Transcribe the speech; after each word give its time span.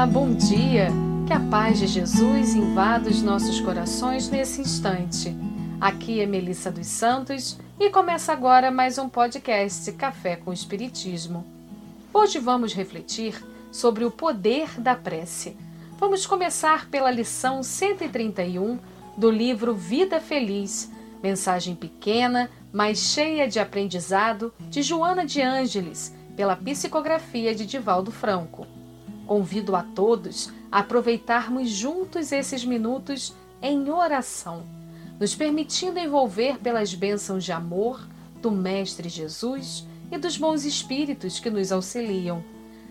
Olá, 0.00 0.06
bom 0.06 0.32
dia! 0.32 0.88
Que 1.26 1.32
a 1.34 1.40
paz 1.50 1.78
de 1.78 1.86
Jesus 1.86 2.54
invada 2.54 3.10
os 3.10 3.20
nossos 3.20 3.60
corações 3.60 4.30
nesse 4.30 4.62
instante. 4.62 5.36
Aqui 5.78 6.22
é 6.22 6.26
Melissa 6.26 6.72
dos 6.72 6.86
Santos 6.86 7.58
e 7.78 7.90
começa 7.90 8.32
agora 8.32 8.70
mais 8.70 8.96
um 8.96 9.10
podcast 9.10 9.92
Café 9.92 10.36
com 10.36 10.54
Espiritismo. 10.54 11.44
Hoje 12.14 12.38
vamos 12.38 12.72
refletir 12.72 13.44
sobre 13.70 14.06
o 14.06 14.10
poder 14.10 14.80
da 14.80 14.94
prece. 14.94 15.54
Vamos 15.98 16.24
começar 16.24 16.88
pela 16.88 17.10
lição 17.10 17.62
131 17.62 18.78
do 19.18 19.30
livro 19.30 19.74
Vida 19.74 20.18
Feliz, 20.18 20.90
mensagem 21.22 21.74
pequena, 21.74 22.48
mas 22.72 23.00
cheia 23.00 23.46
de 23.46 23.60
aprendizado, 23.60 24.50
de 24.70 24.80
Joana 24.80 25.26
de 25.26 25.42
Ângeles, 25.42 26.16
pela 26.34 26.56
psicografia 26.56 27.54
de 27.54 27.66
Divaldo 27.66 28.10
Franco. 28.10 28.79
Convido 29.30 29.76
a 29.76 29.84
todos 29.84 30.50
a 30.72 30.80
aproveitarmos 30.80 31.70
juntos 31.70 32.32
esses 32.32 32.64
minutos 32.64 33.32
em 33.62 33.88
oração, 33.88 34.64
nos 35.20 35.36
permitindo 35.36 36.00
envolver 36.00 36.58
pelas 36.58 36.92
bênçãos 36.94 37.44
de 37.44 37.52
amor 37.52 38.04
do 38.42 38.50
Mestre 38.50 39.08
Jesus 39.08 39.86
e 40.10 40.18
dos 40.18 40.36
bons 40.36 40.64
espíritos 40.64 41.38
que 41.38 41.48
nos 41.48 41.70
auxiliam, 41.70 42.42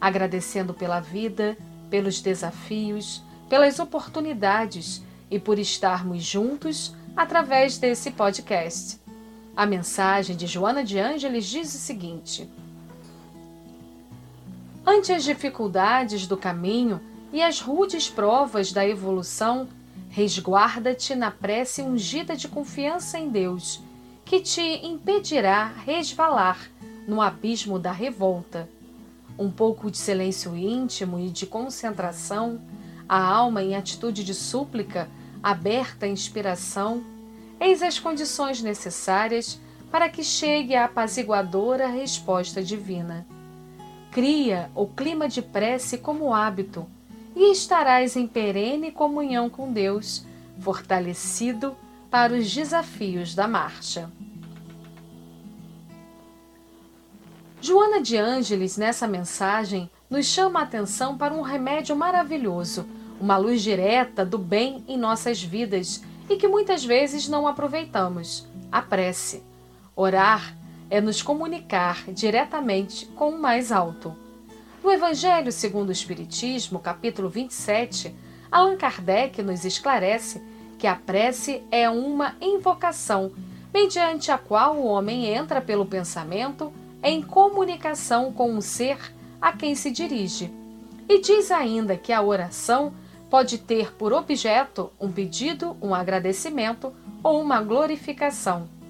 agradecendo 0.00 0.72
pela 0.72 1.00
vida, 1.00 1.54
pelos 1.90 2.22
desafios, 2.22 3.22
pelas 3.46 3.78
oportunidades 3.78 5.02
e 5.30 5.38
por 5.38 5.58
estarmos 5.58 6.24
juntos 6.24 6.94
através 7.14 7.76
desse 7.76 8.10
podcast. 8.10 8.98
A 9.54 9.66
mensagem 9.66 10.34
de 10.34 10.46
Joana 10.46 10.82
de 10.82 10.98
Ângeles 10.98 11.44
diz 11.44 11.74
o 11.74 11.78
seguinte: 11.78 12.48
Ante 14.84 15.12
as 15.12 15.22
dificuldades 15.22 16.26
do 16.26 16.36
caminho 16.36 17.00
e 17.32 17.40
as 17.40 17.60
rudes 17.60 18.08
provas 18.08 18.72
da 18.72 18.86
evolução, 18.86 19.68
resguarda-te 20.10 21.14
na 21.14 21.30
prece 21.30 21.82
ungida 21.82 22.36
de 22.36 22.48
confiança 22.48 23.18
em 23.18 23.28
Deus, 23.28 23.80
que 24.24 24.40
te 24.40 24.84
impedirá 24.84 25.72
resvalar 25.86 26.68
no 27.06 27.20
abismo 27.20 27.78
da 27.78 27.92
revolta. 27.92 28.68
Um 29.38 29.50
pouco 29.50 29.90
de 29.90 29.98
silêncio 29.98 30.56
íntimo 30.56 31.18
e 31.18 31.30
de 31.30 31.46
concentração, 31.46 32.60
a 33.08 33.22
alma 33.22 33.62
em 33.62 33.76
atitude 33.76 34.24
de 34.24 34.34
súplica, 34.34 35.08
aberta 35.40 36.06
à 36.06 36.08
inspiração, 36.08 37.02
eis 37.60 37.82
as 37.82 38.00
condições 38.00 38.60
necessárias 38.60 39.60
para 39.92 40.08
que 40.08 40.24
chegue 40.24 40.74
a 40.74 40.86
apaziguadora 40.86 41.86
resposta 41.86 42.62
divina. 42.62 43.24
Cria 44.12 44.70
o 44.74 44.86
clima 44.86 45.26
de 45.26 45.40
prece 45.40 45.96
como 45.96 46.34
hábito 46.34 46.86
e 47.34 47.50
estarás 47.50 48.14
em 48.14 48.26
perene 48.26 48.92
comunhão 48.92 49.48
com 49.48 49.72
Deus, 49.72 50.26
fortalecido 50.60 51.74
para 52.10 52.34
os 52.34 52.54
desafios 52.54 53.34
da 53.34 53.48
marcha. 53.48 54.12
Joana 57.58 58.02
de 58.02 58.18
Ângeles, 58.18 58.76
nessa 58.76 59.08
mensagem, 59.08 59.90
nos 60.10 60.26
chama 60.26 60.60
a 60.60 60.64
atenção 60.64 61.16
para 61.16 61.32
um 61.32 61.40
remédio 61.40 61.96
maravilhoso, 61.96 62.86
uma 63.18 63.38
luz 63.38 63.62
direta 63.62 64.26
do 64.26 64.36
bem 64.36 64.84
em 64.86 64.98
nossas 64.98 65.42
vidas 65.42 66.02
e 66.28 66.36
que 66.36 66.46
muitas 66.46 66.84
vezes 66.84 67.28
não 67.28 67.48
aproveitamos: 67.48 68.46
a 68.70 68.82
prece. 68.82 69.42
Orar 69.96 70.54
é 70.92 71.00
nos 71.00 71.22
comunicar 71.22 72.04
diretamente 72.12 73.06
com 73.16 73.30
o 73.30 73.40
mais 73.40 73.72
alto. 73.72 74.14
No 74.84 74.92
Evangelho 74.92 75.50
segundo 75.50 75.88
o 75.88 75.92
Espiritismo, 75.92 76.78
capítulo 76.78 77.30
27, 77.30 78.14
Allan 78.50 78.76
Kardec 78.76 79.42
nos 79.42 79.64
esclarece 79.64 80.42
que 80.78 80.86
a 80.86 80.94
prece 80.94 81.62
é 81.70 81.88
uma 81.88 82.36
invocação, 82.42 83.32
mediante 83.72 84.30
a 84.30 84.36
qual 84.36 84.76
o 84.76 84.84
homem 84.84 85.28
entra 85.28 85.62
pelo 85.62 85.86
pensamento 85.86 86.70
em 87.02 87.22
comunicação 87.22 88.30
com 88.30 88.52
um 88.52 88.60
ser 88.60 88.98
a 89.40 89.50
quem 89.50 89.74
se 89.74 89.90
dirige. 89.90 90.52
E 91.08 91.22
diz 91.22 91.50
ainda 91.50 91.96
que 91.96 92.12
a 92.12 92.20
oração 92.20 92.92
pode 93.30 93.56
ter 93.56 93.94
por 93.94 94.12
objeto 94.12 94.92
um 95.00 95.10
pedido, 95.10 95.74
um 95.80 95.94
agradecimento 95.94 96.92
ou 97.22 97.40
uma 97.40 97.62
glorificação. 97.62 98.81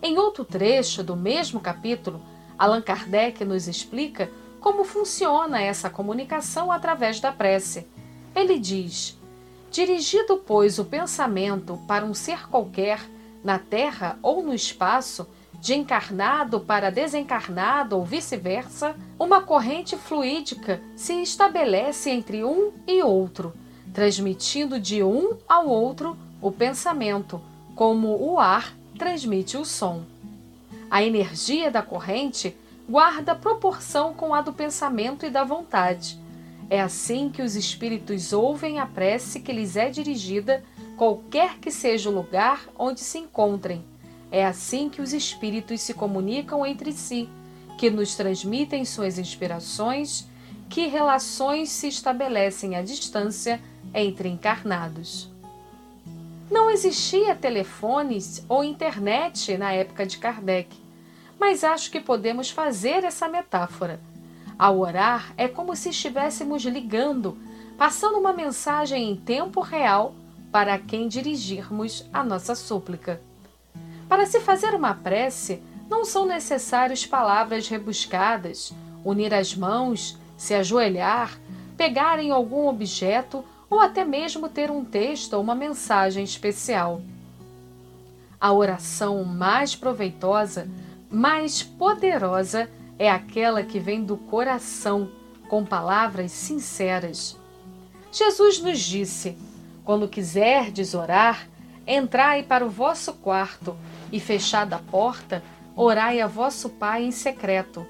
Em 0.00 0.16
outro 0.16 0.44
trecho 0.44 1.02
do 1.02 1.16
mesmo 1.16 1.58
capítulo, 1.58 2.20
Allan 2.56 2.80
Kardec 2.80 3.44
nos 3.44 3.66
explica 3.66 4.30
como 4.60 4.84
funciona 4.84 5.60
essa 5.60 5.90
comunicação 5.90 6.70
através 6.70 7.18
da 7.18 7.32
prece. 7.32 7.86
Ele 8.34 8.60
diz: 8.60 9.18
Dirigido, 9.72 10.36
pois, 10.36 10.78
o 10.78 10.84
pensamento 10.84 11.78
para 11.88 12.04
um 12.04 12.14
ser 12.14 12.48
qualquer, 12.48 13.00
na 13.42 13.58
terra 13.58 14.18
ou 14.22 14.40
no 14.40 14.54
espaço, 14.54 15.26
de 15.60 15.74
encarnado 15.74 16.60
para 16.60 16.90
desencarnado 16.90 17.96
ou 17.96 18.04
vice-versa, 18.04 18.94
uma 19.18 19.40
corrente 19.40 19.96
fluídica 19.96 20.80
se 20.94 21.20
estabelece 21.20 22.10
entre 22.10 22.44
um 22.44 22.72
e 22.86 23.02
outro, 23.02 23.52
transmitindo 23.92 24.78
de 24.78 25.02
um 25.02 25.36
ao 25.48 25.66
outro 25.66 26.16
o 26.40 26.52
pensamento, 26.52 27.40
como 27.74 28.16
o 28.16 28.38
ar 28.38 28.77
transmite 28.98 29.56
o 29.56 29.64
som. 29.64 30.02
A 30.90 31.02
energia 31.02 31.70
da 31.70 31.80
corrente 31.80 32.54
guarda 32.88 33.34
proporção 33.34 34.12
com 34.12 34.34
a 34.34 34.42
do 34.42 34.52
pensamento 34.52 35.24
e 35.24 35.30
da 35.30 35.44
vontade. 35.44 36.18
É 36.68 36.80
assim 36.80 37.30
que 37.30 37.40
os 37.40 37.56
espíritos 37.56 38.32
ouvem 38.32 38.78
a 38.78 38.86
prece 38.86 39.40
que 39.40 39.52
lhes 39.52 39.76
é 39.76 39.88
dirigida, 39.88 40.62
qualquer 40.96 41.58
que 41.58 41.70
seja 41.70 42.10
o 42.10 42.14
lugar 42.14 42.68
onde 42.78 43.00
se 43.00 43.18
encontrem. 43.18 43.84
É 44.30 44.44
assim 44.44 44.90
que 44.90 45.00
os 45.00 45.14
espíritos 45.14 45.80
se 45.80 45.94
comunicam 45.94 46.66
entre 46.66 46.92
si, 46.92 47.28
que 47.78 47.88
nos 47.88 48.14
transmitem 48.14 48.84
suas 48.84 49.18
inspirações, 49.18 50.26
que 50.68 50.86
relações 50.86 51.70
se 51.70 51.88
estabelecem 51.88 52.76
à 52.76 52.82
distância 52.82 53.60
entre 53.94 54.28
encarnados. 54.28 55.30
Não 56.50 56.70
existia 56.70 57.34
telefones 57.34 58.44
ou 58.48 58.64
internet 58.64 59.56
na 59.58 59.72
época 59.72 60.06
de 60.06 60.16
Kardec, 60.16 60.74
mas 61.38 61.62
acho 61.62 61.90
que 61.90 62.00
podemos 62.00 62.48
fazer 62.50 63.04
essa 63.04 63.28
metáfora. 63.28 64.00
Ao 64.58 64.78
orar, 64.78 65.32
é 65.36 65.46
como 65.46 65.76
se 65.76 65.90
estivéssemos 65.90 66.64
ligando, 66.64 67.36
passando 67.76 68.18
uma 68.18 68.32
mensagem 68.32 69.10
em 69.10 69.16
tempo 69.16 69.60
real 69.60 70.14
para 70.50 70.78
quem 70.78 71.06
dirigirmos 71.06 72.08
a 72.12 72.24
nossa 72.24 72.54
súplica. 72.54 73.20
Para 74.08 74.24
se 74.24 74.40
fazer 74.40 74.74
uma 74.74 74.94
prece, 74.94 75.62
não 75.88 76.02
são 76.02 76.24
necessárias 76.24 77.04
palavras 77.04 77.68
rebuscadas, 77.68 78.72
unir 79.04 79.34
as 79.34 79.54
mãos, 79.54 80.18
se 80.36 80.54
ajoelhar, 80.54 81.38
pegar 81.76 82.18
em 82.18 82.30
algum 82.30 82.66
objeto 82.66 83.44
ou 83.70 83.80
até 83.80 84.04
mesmo 84.04 84.48
ter 84.48 84.70
um 84.70 84.84
texto 84.84 85.34
ou 85.34 85.42
uma 85.42 85.54
mensagem 85.54 86.24
especial. 86.24 87.02
A 88.40 88.52
oração 88.52 89.24
mais 89.24 89.74
proveitosa, 89.74 90.68
mais 91.10 91.62
poderosa, 91.62 92.70
é 92.98 93.10
aquela 93.10 93.62
que 93.62 93.78
vem 93.78 94.02
do 94.02 94.16
coração, 94.16 95.10
com 95.48 95.64
palavras 95.64 96.32
sinceras. 96.32 97.36
Jesus 98.12 98.60
nos 98.60 98.80
disse: 98.80 99.36
Quando 99.84 100.08
quiserdes 100.08 100.94
orar, 100.94 101.48
entrai 101.86 102.42
para 102.42 102.64
o 102.64 102.70
vosso 102.70 103.14
quarto 103.14 103.76
e, 104.10 104.20
fechada 104.20 104.76
a 104.76 104.78
porta, 104.78 105.42
orai 105.74 106.20
a 106.20 106.26
vosso 106.26 106.68
Pai 106.70 107.04
em 107.04 107.10
secreto. 107.10 107.86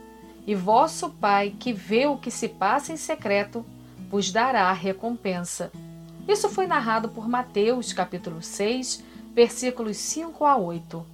E 0.46 0.54
vosso 0.54 1.10
Pai, 1.10 1.54
que 1.58 1.72
vê 1.72 2.06
o 2.06 2.16
que 2.16 2.30
se 2.30 2.48
passa 2.48 2.92
em 2.92 2.96
secreto, 2.96 3.64
vos 4.08 4.32
dará 4.32 4.72
recompensa. 4.72 5.70
Isso 6.26 6.48
foi 6.48 6.66
narrado 6.66 7.08
por 7.08 7.28
Mateus, 7.28 7.92
capítulo 7.92 8.42
6, 8.42 9.04
versículos 9.34 9.96
5 9.96 10.44
a 10.44 10.56
8. 10.56 11.06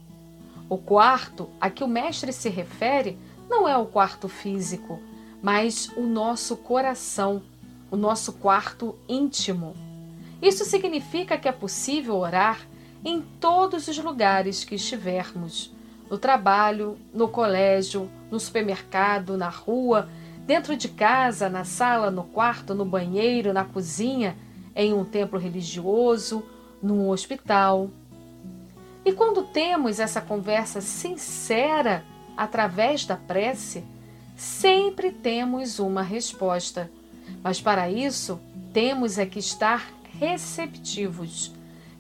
O 0.69 0.79
quarto 0.79 1.51
a 1.61 1.69
que 1.69 1.85
o 1.85 1.89
mestre 1.89 2.33
se 2.33 2.49
refere 2.49 3.19
não 3.49 3.69
é 3.69 3.77
o 3.77 3.87
quarto 3.87 4.29
físico, 4.29 5.01
mas 5.43 5.89
o 5.97 6.03
nosso 6.03 6.57
coração, 6.57 7.43
o 7.91 7.97
nosso 7.97 8.33
quarto 8.33 8.97
íntimo. 9.09 9.77
Isso 10.41 10.65
significa 10.65 11.37
que 11.37 11.49
é 11.49 11.53
possível 11.53 12.17
orar 12.17 12.61
em 13.05 13.21
todos 13.21 13.89
os 13.89 13.99
lugares 13.99 14.65
que 14.65 14.77
estivermos 14.77 15.75
no 16.09 16.19
trabalho, 16.19 16.99
no 17.13 17.29
colégio, 17.29 18.11
no 18.31 18.39
supermercado, 18.41 19.37
na 19.37 19.49
rua, 19.49 20.09
dentro 20.47 20.77
de 20.77 20.89
casa, 20.89 21.49
na 21.49 21.65
sala, 21.65 22.11
no 22.11 22.25
quarto, 22.25 22.75
no 22.75 22.85
banheiro, 22.85 23.53
na 23.53 23.65
cozinha, 23.65 24.37
em 24.77 24.93
um 24.93 25.05
templo 25.05 25.39
religioso, 25.39 26.45
num 26.83 27.09
hospital. 27.09 27.89
E 29.05 29.13
quando 29.13 29.45
temos 29.45 30.01
essa 30.01 30.21
conversa 30.21 30.81
sincera 30.81 32.05
através 32.37 33.05
da 33.05 33.17
prece, 33.17 33.85
sempre 34.37 35.11
temos 35.11 35.79
uma 35.79 36.03
resposta. 36.03 36.91
Mas 37.43 37.61
para 37.61 37.89
isso, 37.91 38.41
temos 38.73 39.19
é 39.19 39.27
que 39.27 39.39
estar 39.39 39.91
receptivos. 40.19 41.53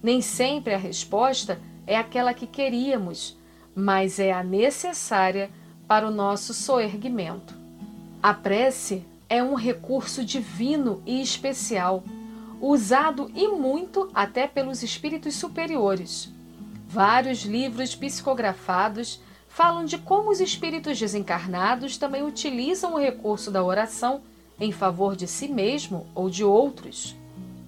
Nem 0.02 0.20
sempre 0.20 0.74
a 0.74 0.78
resposta 0.78 1.58
é 1.86 1.96
aquela 1.96 2.34
que 2.34 2.46
queríamos, 2.46 3.38
mas 3.74 4.18
é 4.18 4.32
a 4.32 4.42
necessária 4.42 5.50
para 5.86 6.06
o 6.06 6.10
nosso 6.10 6.52
soerguimento. 6.52 7.63
A 8.24 8.32
prece 8.32 9.04
é 9.28 9.42
um 9.42 9.52
recurso 9.52 10.24
divino 10.24 11.02
e 11.04 11.20
especial, 11.20 12.02
usado 12.58 13.30
e 13.34 13.48
muito 13.48 14.08
até 14.14 14.46
pelos 14.46 14.82
espíritos 14.82 15.34
superiores. 15.34 16.32
Vários 16.88 17.42
livros 17.42 17.94
psicografados 17.94 19.20
falam 19.46 19.84
de 19.84 19.98
como 19.98 20.30
os 20.30 20.40
espíritos 20.40 20.98
desencarnados 20.98 21.98
também 21.98 22.22
utilizam 22.22 22.94
o 22.94 22.98
recurso 22.98 23.50
da 23.50 23.62
oração 23.62 24.22
em 24.58 24.72
favor 24.72 25.14
de 25.14 25.26
si 25.26 25.46
mesmo 25.46 26.06
ou 26.14 26.30
de 26.30 26.42
outros. 26.42 27.14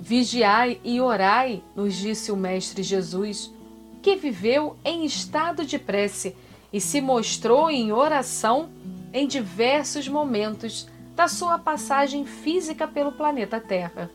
Vigiai 0.01 0.81
e 0.83 1.03
orai, 1.03 1.63
nos 1.77 1.95
disse 1.95 2.33
o 2.33 2.37
Mestre 2.37 2.83
Jesus, 2.83 3.53
que 4.01 4.17
viveu 4.17 4.75
em 4.83 5.05
estado 5.05 5.67
de 5.67 5.79
prece 5.79 6.35
e 6.73 6.81
se 6.81 7.03
mostrou 7.03 7.71
em 7.71 7.93
oração 7.93 8.71
em 9.13 9.27
diversos 9.27 10.09
momentos 10.09 10.89
da 11.15 11.29
sua 11.29 11.59
passagem 11.59 12.27
física 12.27 12.87
pelo 12.87 13.13
planeta 13.13 13.59
Terra, 13.59 14.11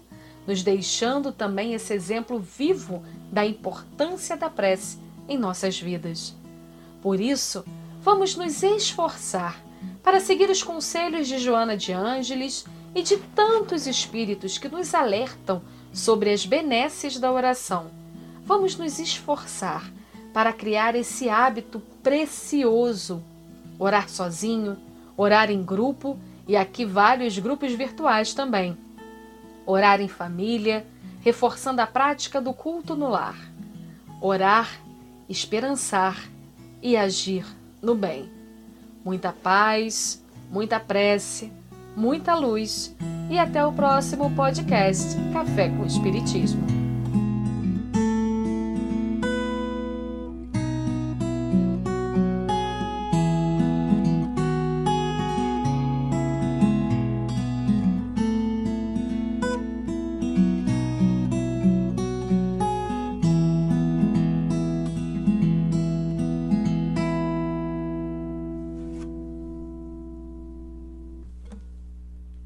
nos 0.46 0.62
deixando 0.64 1.32
também 1.32 1.74
esse 1.74 1.94
exemplo 1.94 2.40
vivo 2.40 3.04
da 3.32 3.46
importância 3.46 4.38
da 4.38 4.50
prece 4.50 4.98
em 5.28 5.38
nossas 5.38 5.80
vidas. 5.80 6.36
Por 7.02 7.20
isso, 7.20 7.66
vamos 8.02 8.36
nos 8.36 8.62
esforçar 8.62 9.62
para 10.04 10.20
seguir 10.20 10.50
os 10.50 10.62
conselhos 10.62 11.28
de 11.28 11.40
Joana 11.40 11.76
de 11.76 11.92
Ângeles 11.92 12.66
e 12.94 13.02
de 13.02 13.18
tantos 13.36 13.88
espíritos 13.88 14.58
que 14.58 14.70
nos 14.70 14.94
alertam 14.94 15.62
sobre 15.94 16.32
as 16.32 16.46
benesses 16.46 17.18
da 17.18 17.32
oração. 17.32 17.90
Vamos 18.46 18.76
nos 18.76 19.00
esforçar 19.00 19.92
para 20.34 20.54
criar 20.54 20.96
esse 20.96 21.30
hábito 21.30 21.82
precioso. 22.02 23.24
Orar 23.84 24.08
sozinho, 24.08 24.78
orar 25.18 25.50
em 25.50 25.64
grupo 25.64 26.20
e 26.48 26.56
aqui 26.56 26.86
vários 26.86 27.40
grupos 27.40 27.74
virtuais 27.74 28.34
também. 28.34 28.78
Orar 29.66 30.00
em 30.00 30.08
família, 30.08 30.86
reforçando 31.22 31.82
a 31.82 31.88
prática 31.88 32.40
do 32.40 32.54
culto 32.54 32.96
no 32.96 33.10
lar. 33.10 33.38
Orar, 34.22 34.70
esperançar 35.28 36.30
e 36.82 36.96
agir 36.96 37.46
no 37.82 37.96
bem 37.96 38.30
muita 39.04 39.32
paz, 39.32 40.24
muita 40.50 40.80
prece, 40.80 41.52
muita 41.96 42.36
luz 42.36 42.96
e 43.30 43.38
até 43.38 43.66
o 43.66 43.72
próximo 43.72 44.30
podcast 44.36 45.16
Café 45.34 45.70
com 45.70 45.86
Espiritismo. 45.86 46.81